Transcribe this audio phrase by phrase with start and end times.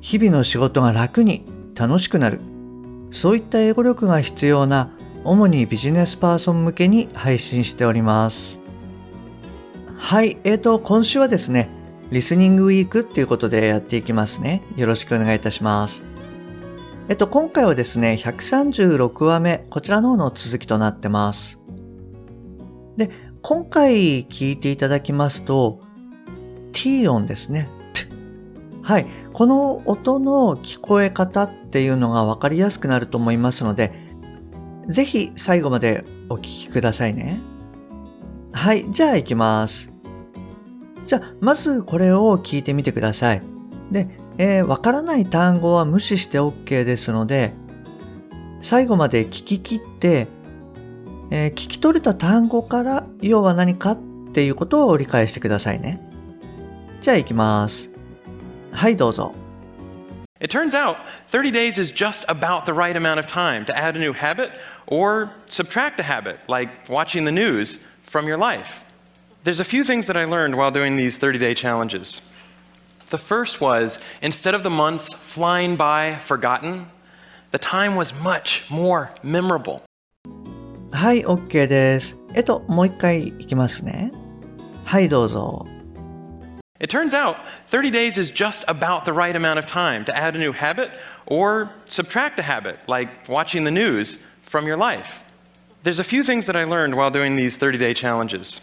[0.00, 2.40] 日々の仕事が楽に楽しくなる。
[3.10, 4.90] そういった英語力が必要な
[5.24, 8.58] 主にビジネスパーソン向けに配信しております。
[9.96, 11.68] はいえーと今週はですね
[12.10, 14.62] リスニングウィークっていうことでやっていきますね。
[14.76, 16.02] よろしくお願いいたします。
[17.08, 21.60] えっと今回はですね136話目こちらの方の続きとなってます。
[22.96, 23.10] で
[23.42, 25.80] 今回聞いていただきますと
[26.72, 27.68] T 音ですね。
[28.82, 29.06] はい。
[29.32, 33.92] この音の聞こえ方っていうのが分かりやすくなると思いますので、
[34.88, 37.40] ぜひ最後までお聞きくださいね。
[38.52, 39.92] はい、じゃあ行きます。
[41.06, 43.42] じゃあ、まずこれを聞いてみてください。
[43.90, 47.52] で、えー、わからない単語は無視して OK ですので、
[48.60, 50.26] 最後まで聞き切って、
[51.30, 53.98] えー、聞き取れた単語から要は何かっ
[54.32, 56.00] ていうことを理解してくださいね。
[57.00, 57.89] じゃあ行きます。
[58.71, 59.33] はいどうぞ
[60.41, 63.95] It turns out 30 days is just about the right amount of time to add
[63.95, 64.51] a new habit
[64.85, 68.83] or subtract a habit, like watching the news, from your life.
[69.43, 72.21] There's a few things that I learned while doing these 30 day challenges.
[73.09, 76.87] The first was instead of the months flying by forgotten,
[77.51, 79.83] the time was much more memorable.
[80.91, 82.17] はい、OK です。
[82.33, 84.11] えっと、もう一回いきますね。
[84.85, 85.65] はい、どうぞ。
[86.79, 90.35] It turns out 30 days is just about the right amount of time to add
[90.35, 90.91] a new habit
[91.25, 95.23] or subtract a habit, like watching the news, from your life.
[95.83, 98.61] There's a few things that I learned while doing these 30 day challenges.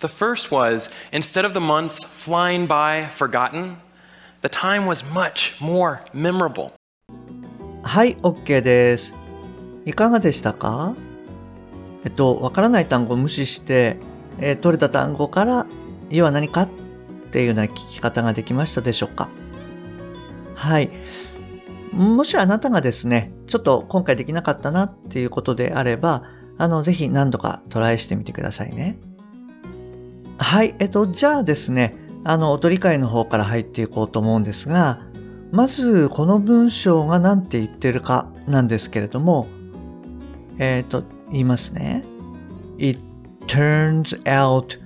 [0.00, 3.78] The first was instead of the months flying by forgotten,
[4.42, 6.72] the time was much more memorable.
[7.82, 9.14] はい、OK です。
[9.84, 10.94] いかがでしたか
[12.04, 13.96] えっと、わからない単語を無視して、
[14.40, 15.66] えー、取れた単語から、
[16.10, 16.68] 要は何かっ
[17.31, 19.29] っていうような聞き方ができましたでしょうか？
[20.53, 20.89] はい。
[21.93, 26.23] もしあなたがですね、ちょっと今回できなかったなっていうことであれば、
[26.57, 28.99] あの、ぜひ何度かトライしてみてくださいね。
[30.39, 30.75] はい。
[30.79, 34.99] えっと、じゃあですね、あの、音理解の方から入っていこうと思うんですが、
[35.53, 39.47] まず、この文章が何て言ってるかなんですけれども、
[40.57, 42.03] えっ、と、言いますね。
[42.77, 42.99] It
[43.47, 44.80] turns out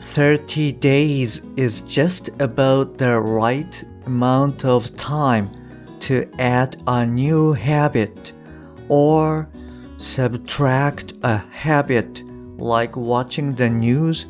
[0.00, 5.50] 30 days is just about the right amount of time
[6.00, 8.32] to add a new habit
[8.88, 9.48] or
[9.98, 12.22] subtract a habit
[12.58, 14.26] like watching the news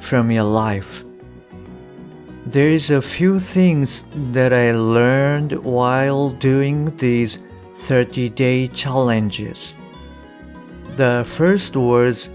[0.00, 1.04] from your life.
[2.46, 7.38] There's a few things that I learned while doing these
[7.76, 9.74] 30 day challenges.
[10.96, 12.30] The first was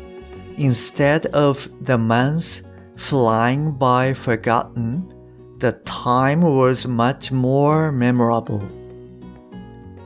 [0.58, 2.62] instead of the months
[2.97, 5.13] flying by forgotten,
[5.59, 8.61] the time was much more memorable.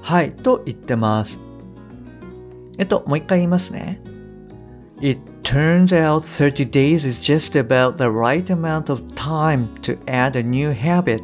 [0.03, 1.41] はい、と言ってます。
[2.79, 4.01] えっと、もう一回言いますね。
[5.01, 10.43] It turns out 30 days is just about the right amount of time to add a
[10.43, 11.23] new habit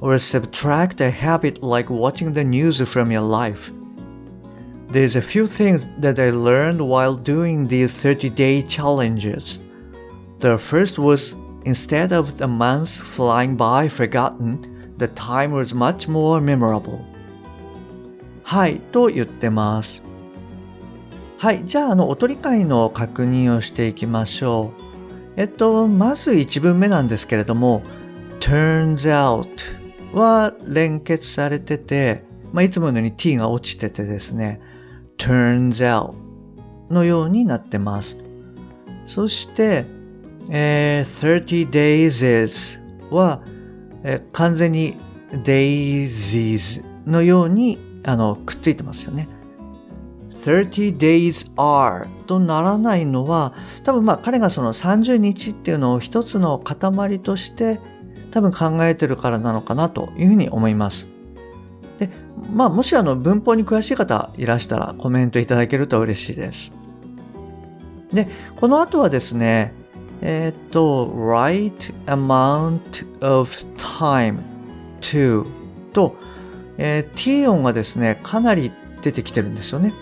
[0.00, 3.72] or subtract a habit like watching the news from your life.
[4.88, 9.58] There's a few things that I learned while doing these 30 day challenges.
[10.39, 16.39] The first was instead of the months flying by forgotten, the time was much more
[16.39, 16.99] memorable.
[18.43, 20.03] はい、と言ってます。
[21.37, 24.81] はい、じゃあ、あの、音理解の確認をしていきましょう。
[25.35, 27.83] えっと、まず1文目なんですけれども、
[28.39, 29.47] turns out
[30.13, 32.23] は連結されてて、
[32.53, 34.61] まあ、いつものように t が落ちててですね、
[35.17, 36.13] turns out
[36.89, 38.17] のようになってます。
[39.05, 39.96] そして、
[40.49, 42.79] えー、30 days is
[43.09, 43.41] は、
[44.03, 44.97] えー、完全に
[45.31, 49.27] daisies のようにあのくっついてますよね。
[50.31, 53.53] 30 days are とならないのは
[53.83, 57.81] 多分まあ彼がその30日っていうのを一つの塊として
[58.31, 61.09] 多分考えてるからなのかなというふうに思います。
[61.99, 62.09] で、
[62.53, 66.71] まあもしあの文法に詳しい方いらしたらコメントいただけると嬉しいです。
[68.13, 69.73] で、この後はですね、
[70.21, 74.39] えっ、と、right amount of time
[75.01, 75.45] to
[75.93, 76.15] と、
[76.77, 78.71] えー、t 音がですね、かなり
[79.01, 79.93] 出てきてるんですよね。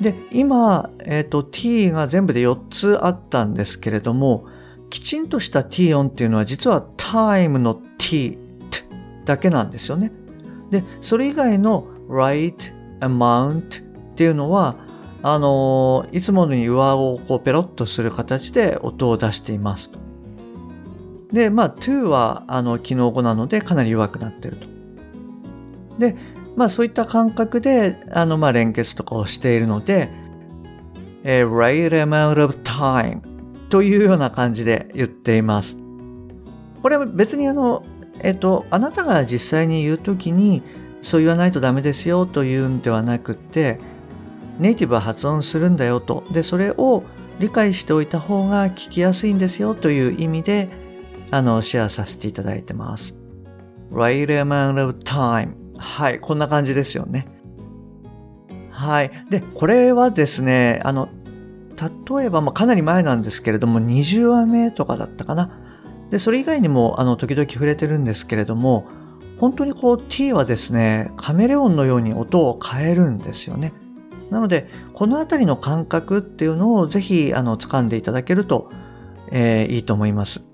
[0.00, 4.46] で、今、えっ、ー、と、t が全部で4つあったんですけれども、
[4.90, 8.38] きちんとした t 音っていうのは実は time の t
[9.24, 10.12] だけなんですよね。
[10.70, 12.56] で、それ以外の right,
[13.00, 13.82] amount
[14.12, 14.76] っていうのは、
[15.22, 19.98] あのいつものように上をこうペロッとする形で音を出していますと。
[21.32, 24.66] で、まあ、to はあの機能語なのでかなり弱くなってると。
[25.98, 26.16] で、
[26.56, 30.08] まあそういった感覚で、あの、まあ連結とかをしているので、
[31.24, 33.20] a right amount of time
[33.68, 35.76] というような感じで言っています。
[36.82, 37.84] これは別にあの、
[38.20, 40.62] えっと、あなたが実際に言うときに、
[41.00, 43.78] そう言わないとダメですよというんではなくて、
[44.58, 46.24] ネイティブは発音するんだよと。
[46.30, 47.04] で、それを
[47.38, 50.68] 理解しておいた方が聞きやすいんですよという意味で、
[51.30, 53.16] あの、シェアさせていただいてます。
[53.92, 57.28] right amount of time はい、こんな感じですよね。
[58.70, 59.10] はい。
[59.30, 61.08] で、これはですね、あの、
[62.10, 65.50] 例えば、まあ、かなり前なんですけれども、20話目とかだったかな。
[66.10, 68.86] で、それ以外にも、あの、時々触れてるんですけれども、
[69.38, 73.72] 本当にこう t はですね、カメレオンのように音を変えるんですよね。
[74.30, 78.70] なので、このあたりの感覚っていうのをぜひ、あの、掴んでいただけると、
[79.30, 80.44] えー、いいと思います。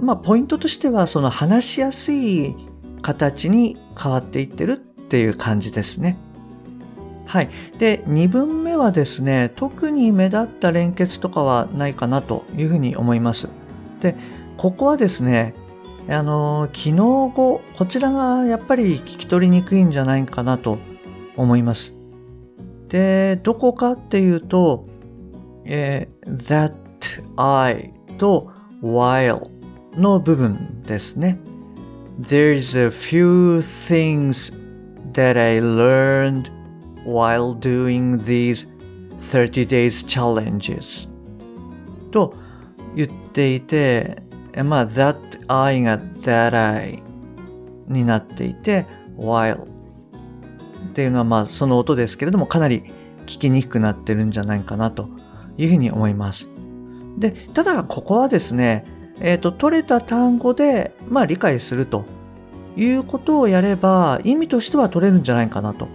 [0.00, 2.54] まあ、ポイントとしては、その話しやすい
[3.02, 6.18] 形に変わっていってるっていう感じですね。
[7.26, 7.50] はい。
[7.78, 13.48] で、2分目はですね、特に目立った連結とかはないかなというふうに思います。
[14.00, 14.16] で、
[14.56, 15.54] ここはですね、
[16.08, 20.78] あの、機能語、こちらがやっぱり聞き取りにくいんじゃないかなと
[21.36, 21.94] 思います。
[22.94, 24.86] で、どこかっていうと、
[25.64, 26.72] えー、that
[27.36, 29.50] I と while
[29.96, 31.40] の部分ですね。
[32.20, 34.56] There's a few things
[35.12, 36.52] that I learned
[37.04, 38.68] while doing these
[39.18, 41.08] 30 days challenges
[42.12, 42.32] と
[42.94, 44.22] 言っていて、
[44.64, 45.16] まあ、that
[45.48, 47.02] I が that I
[47.88, 48.86] になっていて、
[49.18, 49.73] while
[50.84, 52.84] っていうのはまあその音ですけれどもかなり
[53.26, 55.08] 聞きにくくなってるんじゃないかなと
[55.56, 56.50] いうふうに思います。
[57.18, 58.84] で、ただここはですね、
[59.20, 62.04] えっ、ー、と、取れた単語で、まあ、理解すると
[62.76, 65.88] いうことをやれば、意味としては取れるんじゃないかなと。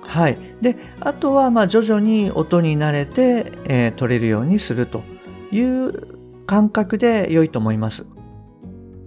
[0.00, 0.38] はい。
[0.60, 5.02] で、あとは、まあ、徐々に音に慣れて、えー、取れるようにすると
[5.50, 8.06] いう感覚で良いと思います。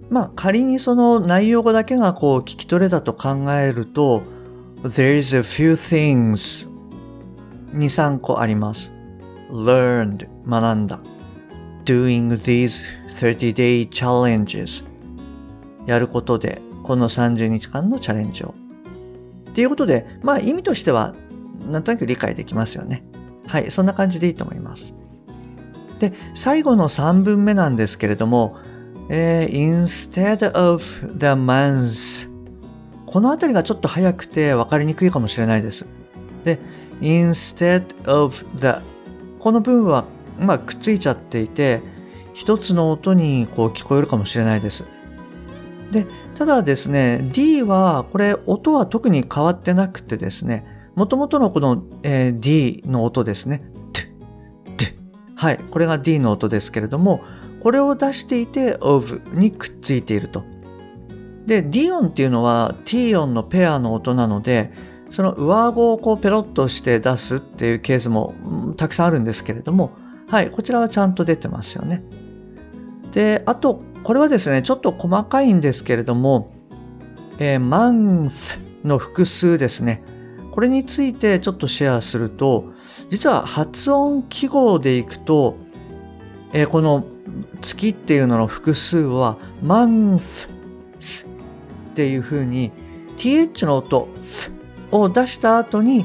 [0.08, 4.22] まあ、仮にその内容語だけがこう聞き取れたと考えると、
[4.82, 6.68] There is a few things
[7.72, 8.92] 2、3個あります。
[9.50, 11.00] learned 学んだ。
[11.84, 14.84] doing these 30-day challenges
[15.86, 18.54] やることで、この30日間のチャレンジを。
[19.50, 21.14] っていうことで、まあ意味としては、
[21.64, 23.02] なんとなく理解できますよね。
[23.46, 24.94] はい、そんな感じでいいと思います。
[25.98, 28.58] で、最後の3分目なんですけれども、
[29.08, 30.82] えー、instead of
[31.16, 32.35] the month
[33.16, 35.86] このあたりがちょっと早くて分かりにくいかもしれないです。
[36.44, 36.58] で、
[37.00, 38.74] instead of the
[39.38, 40.04] この文は
[40.38, 41.80] まあ、くっついちゃっていて、
[42.34, 44.84] 一つの音にこう聞こえるかもしれないです。
[45.90, 53.62] で、ただですね、D は、これ音は特に変わってなくてですね、もともとのこの、えー、D の音ですね。
[55.36, 57.22] はい、これが D の音ですけれども、
[57.62, 60.44] これを出していて of にくっついていると。
[61.46, 64.72] で、D 音っていうのは T 音のペアの音なので、
[65.08, 68.34] その上顎をこうペロッとして出すっていうケースも
[68.76, 69.92] たくさんあるんですけれども、
[70.28, 72.02] はい、こちらはちゃんと出てますよね。
[73.12, 76.50] で、あと、これはですね、ちょっと細かいんですけれども、
[77.38, 80.02] えー、month の複数ですね。
[80.50, 82.72] これについてちょっとシェアすると、
[83.10, 85.56] 実は発音記号でいくと、
[86.52, 87.04] えー、この
[87.60, 90.48] 月っていうのの複数は month
[91.96, 92.72] っていう風に
[93.16, 94.08] th の音
[94.90, 96.04] を出した後に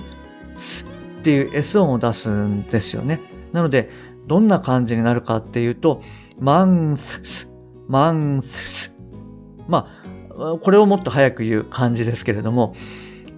[0.56, 0.86] ス
[1.20, 3.20] っていう s 音を出すんですよね。
[3.52, 3.90] なので、
[4.26, 6.02] どんな感じになるかっていうと、
[6.40, 7.50] months,
[7.90, 8.94] months。
[9.68, 9.90] ま
[10.30, 12.74] あ、これをもっと早く言う感じですけれども、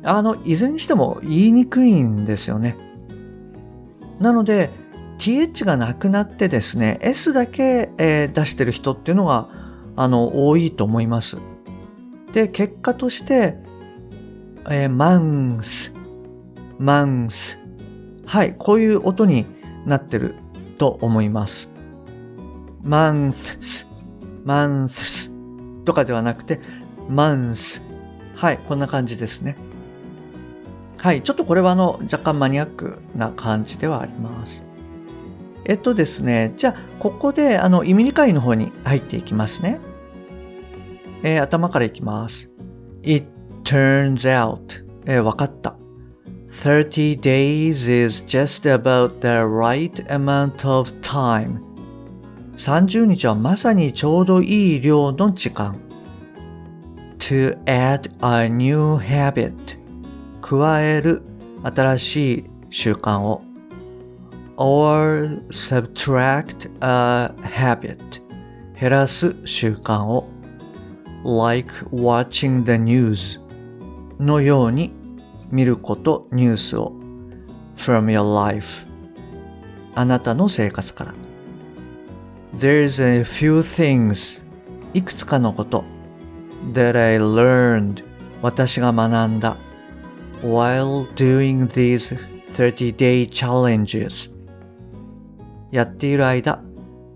[0.04, 2.78] あの、いずれにしても言いにくいんですよね。
[4.20, 4.70] なので、
[5.18, 9.48] th がなくなってですね、s だけ、え、出してる人っていうのが、
[9.96, 11.40] あの、多いと思います。
[12.34, 13.56] で、結果として、
[14.70, 15.94] えー、months,
[16.80, 17.58] months。
[18.26, 19.46] はい、こういう音に
[19.86, 20.36] なってる
[20.78, 21.72] と思います。
[22.84, 23.86] months,
[24.46, 25.32] months
[25.84, 26.60] とかではなくて
[27.10, 27.82] month。
[28.36, 29.56] はい、こんな感じですね。
[30.98, 34.64] はい、ちょっとこれはあの若干マニアックな感じではあります。
[35.66, 39.80] えっとですね、じゃあここであの意味理解の方に入っていきますね。
[41.24, 42.52] えー頭からいきます。
[43.02, 43.26] It
[43.64, 45.76] turns out、えーわかった。
[46.50, 51.60] 30 days is just about the right amount of time.
[52.58, 55.84] 30日はまさにちょうどいい量の時間。
[57.24, 59.78] to add a new habit
[60.42, 61.22] 加える
[61.64, 63.42] 新しい習慣を
[64.58, 67.98] or subtract a habit
[68.78, 70.28] 減らす習慣を
[71.24, 73.40] like watching the news
[74.20, 74.92] のように
[75.52, 76.94] 見ることニュースを
[77.76, 78.86] from your life
[79.96, 81.14] あなたの生活から
[82.56, 84.44] There's a few things
[84.94, 85.84] いくつかのこと
[86.74, 88.04] that I learned
[88.42, 89.58] 私が学んだ
[90.42, 94.32] while doing these 30-day challenges
[95.72, 96.62] やっている間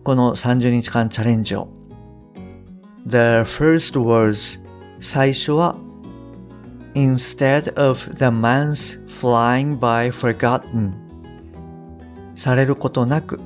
[0.03, 1.76] この30日間チャレンジを
[3.07, 4.59] The first was
[4.99, 5.77] 最初は
[6.93, 10.91] Instead of the months flying by forgotten
[12.35, 13.39] されることなく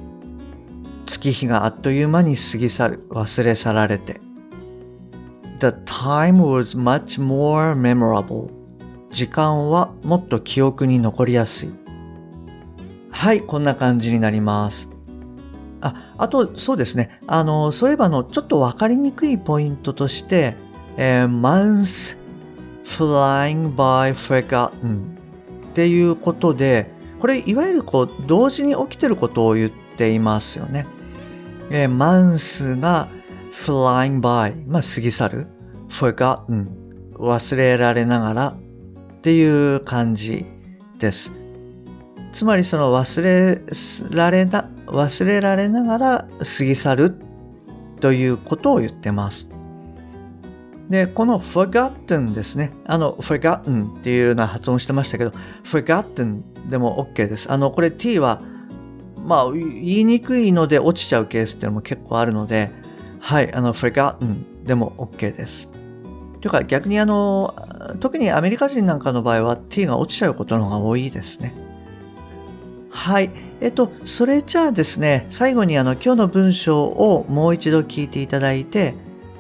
[1.06, 4.20] 月日があっという間に過ぎ去る忘れ去られて
[5.60, 8.50] The time was much more memorable
[9.12, 11.70] 時間はもっと記憶に残りやすい
[13.12, 14.91] はいこんな感じになります
[15.82, 20.56] ああとそうですねあのそういえばのちょっと分かりにくいポイントとして、
[20.98, 22.18] えー months
[22.84, 25.18] flying by forgotten
[25.72, 30.86] っていうことでこれいわゆるこう同時に起きてることを言っていますよね。
[31.70, 33.08] えー、マンスが
[33.52, 35.48] flying by、まあ、過ぎ去る
[35.88, 36.68] forgotten
[37.14, 40.46] 忘れられながらっていう感じ
[40.98, 41.32] です。
[42.34, 43.62] つまりその忘れ
[44.10, 47.16] られな忘れられながら過ぎ去る
[48.00, 49.50] ということを言ってます。
[50.90, 52.74] で、この forgotten ですね。
[52.86, 55.32] あの forgotten っていうような発音してましたけど、
[55.64, 57.52] forgotten でも OK です。
[57.52, 58.42] あの、これ t は
[59.26, 62.72] まあ、言いにくいので落ちちゃうケースっていうのも結構あるので、
[63.20, 65.70] はい、あの、forgotten でも OK です。
[66.42, 67.54] というか逆にあの、
[68.00, 71.54] 特にアメリカ人なんかの場合は t が落ちちゃうことの方が多いですね。
[72.92, 73.32] はい。
[73.62, 78.94] えっと、それじゃあですね、最後にあの、今日の文章をもう一度聞いていただいて、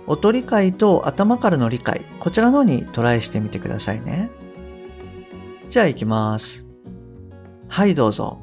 [0.08, 4.30] 音理解と頭からの理解、こちらの方にトライしてみてくださいね。
[5.70, 6.66] じゃあ行きます。
[7.68, 8.40] はい、どうぞ。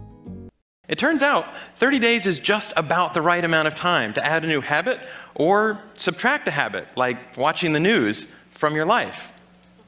[0.88, 1.44] It turns out
[1.78, 5.00] 30 days is just about the right amount of time to add a new habit
[5.34, 9.32] or subtract a habit, like watching the news, from your life.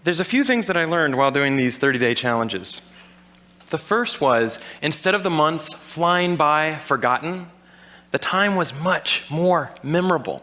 [0.05, 2.83] There's a few things that I learned while doing these 30 day challenges.
[3.71, 7.47] The first was instead of the months flying by forgotten,
[8.11, 10.43] the time was much more memorable.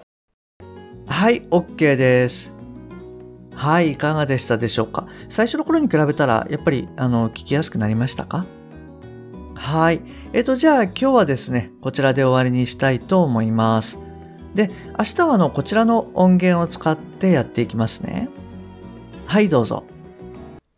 [1.07, 2.53] はい、OK です。
[3.53, 5.07] はい、いかがでしたでしょうか？
[5.27, 8.45] 最初の頃に比べたら、やっぱり、あの、聞きやすくなりましたか？
[9.55, 10.01] はい。
[10.31, 13.99] えっと、じゃあ今日はですね、こちらで終わりにしたいと思います。
[14.55, 18.29] で、明日はあの、こちらの音源を使ってやっていきますね。
[19.25, 19.83] はい、どうぞ。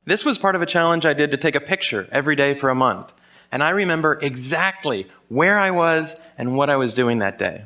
[0.08, 2.68] This was part of a challenge I did to take a picture every day for
[2.68, 3.12] a month.
[3.50, 7.64] And I remember exactly where I was and what I was doing that day.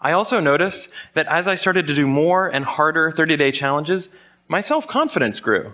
[0.00, 4.08] I also noticed that as I started to do more and harder 30 day challenges,
[4.48, 5.72] my self confidence grew.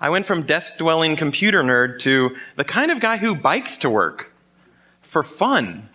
[0.00, 3.90] I went from desk dwelling computer nerd to the kind of guy who bikes to
[3.90, 4.32] work
[5.00, 5.88] for fun.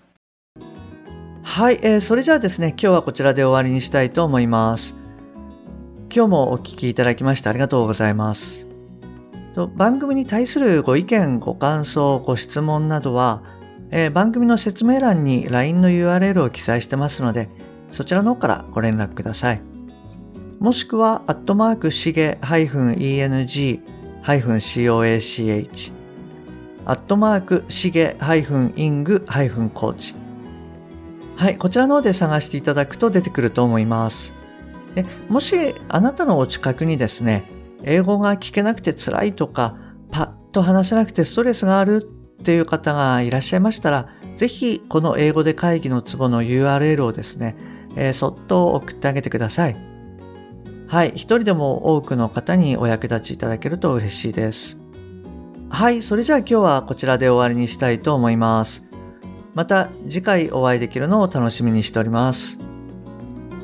[1.44, 5.01] はい、えーそれじゃあですね、今日はこちらで終わりにしたいと思います。
[6.15, 8.69] 今日もお聞きいただきましてありがとうございます。
[9.55, 13.43] と番組に対するご意見、ご感想、ご質問などは、
[13.91, 17.49] えー番組の説明欄に LINE の URL を記載してますので、
[17.91, 19.63] そちらの方からご連絡ください。
[20.61, 23.83] もしくは、アットマークしげ -eng-coach
[26.85, 30.15] アットマークしげ -ing-coach
[31.37, 34.42] はい、こちらの方で探していただくと出てくると思います。
[34.95, 37.45] でもしあなたのお近くにですね、
[37.83, 39.77] 英語が聞けなくて辛いとか、
[40.11, 42.09] パッと話せなくてストレスがある
[42.41, 47.57] っていう方がいらっしゃいましたら、ぜひこの英語で会議のツボの URL をですね、
[47.97, 49.77] えーそっと送ってあげてください。
[50.87, 54.79] はい、一人でも多くの方にお役立ちいただけると嬉しいです。
[55.71, 58.85] はい、それじゃあ今日はこちらで終わりにしたいと思います。
[59.55, 62.72] また次回お会いできるのを楽しみにしております。